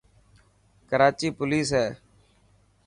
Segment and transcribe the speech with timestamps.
[0.89, 1.87] ڪراچي پوليس هي.